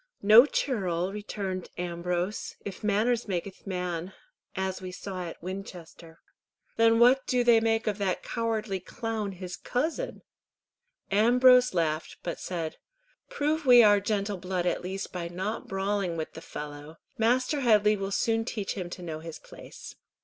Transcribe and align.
"No 0.23 0.47
churl," 0.47 1.13
returned 1.13 1.69
Ambrose, 1.77 2.55
"if 2.65 2.83
manners 2.83 3.27
makyth 3.27 3.67
man, 3.67 4.13
as 4.55 4.81
we 4.81 4.91
saw 4.91 5.25
at 5.25 5.43
Winchester." 5.43 6.21
"Then 6.75 6.97
what 6.97 7.27
do 7.27 7.43
they 7.43 7.59
make 7.59 7.85
of 7.85 7.99
that 7.99 8.23
cowardly 8.23 8.79
clown, 8.79 9.33
his 9.33 9.55
cousin?" 9.55 10.23
Ambrose 11.11 11.75
laughed, 11.75 12.17
but 12.23 12.39
said, 12.39 12.77
"Prove 13.29 13.63
we 13.67 13.83
our 13.83 13.99
gentle 13.99 14.37
blood 14.37 14.65
at 14.65 14.81
least 14.81 15.13
by 15.13 15.27
not 15.27 15.67
brawling 15.67 16.17
with 16.17 16.33
the 16.33 16.41
fellow. 16.41 16.97
Master 17.19 17.59
Headley 17.59 17.95
will 17.95 18.09
soon 18.11 18.43
teach 18.43 18.73
him 18.73 18.89
to 18.89 19.03
know 19.03 19.19
his 19.19 19.37
place." 19.37 19.93